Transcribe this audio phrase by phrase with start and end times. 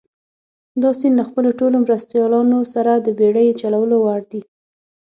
[0.81, 4.41] دا سیند له خپلو ټولو مرستیالانو سره د بېړۍ چلولو وړ دي.